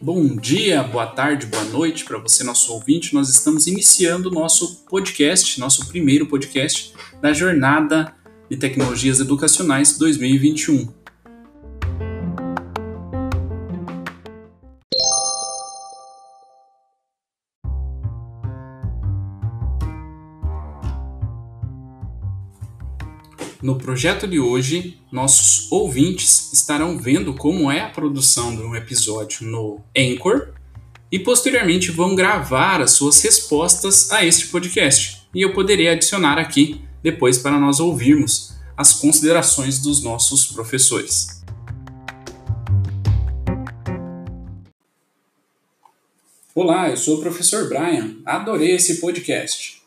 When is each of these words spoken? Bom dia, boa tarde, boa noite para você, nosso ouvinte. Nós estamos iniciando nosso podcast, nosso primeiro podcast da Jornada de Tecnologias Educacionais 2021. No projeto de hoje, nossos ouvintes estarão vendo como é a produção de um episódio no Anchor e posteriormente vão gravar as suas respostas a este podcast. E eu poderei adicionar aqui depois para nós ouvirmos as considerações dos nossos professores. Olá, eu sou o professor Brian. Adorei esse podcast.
Bom 0.00 0.36
dia, 0.36 0.84
boa 0.84 1.08
tarde, 1.08 1.46
boa 1.46 1.64
noite 1.64 2.04
para 2.04 2.16
você, 2.18 2.44
nosso 2.44 2.72
ouvinte. 2.72 3.12
Nós 3.12 3.28
estamos 3.28 3.66
iniciando 3.66 4.30
nosso 4.30 4.84
podcast, 4.88 5.58
nosso 5.58 5.88
primeiro 5.88 6.26
podcast 6.26 6.94
da 7.20 7.32
Jornada 7.32 8.14
de 8.48 8.56
Tecnologias 8.56 9.18
Educacionais 9.18 9.98
2021. 9.98 10.97
No 23.60 23.76
projeto 23.76 24.28
de 24.28 24.38
hoje, 24.38 25.00
nossos 25.10 25.66
ouvintes 25.72 26.52
estarão 26.52 26.96
vendo 26.96 27.34
como 27.34 27.68
é 27.68 27.80
a 27.80 27.88
produção 27.88 28.54
de 28.54 28.62
um 28.62 28.76
episódio 28.76 29.44
no 29.48 29.80
Anchor 29.96 30.50
e 31.10 31.18
posteriormente 31.18 31.90
vão 31.90 32.14
gravar 32.14 32.80
as 32.80 32.92
suas 32.92 33.20
respostas 33.20 34.12
a 34.12 34.24
este 34.24 34.46
podcast. 34.46 35.26
E 35.34 35.42
eu 35.42 35.52
poderei 35.52 35.88
adicionar 35.88 36.38
aqui 36.38 36.80
depois 37.02 37.38
para 37.38 37.58
nós 37.58 37.80
ouvirmos 37.80 38.54
as 38.76 38.92
considerações 38.92 39.80
dos 39.80 40.04
nossos 40.04 40.46
professores. 40.46 41.42
Olá, 46.54 46.90
eu 46.90 46.96
sou 46.96 47.18
o 47.18 47.20
professor 47.20 47.68
Brian. 47.68 48.18
Adorei 48.24 48.76
esse 48.76 49.00
podcast. 49.00 49.77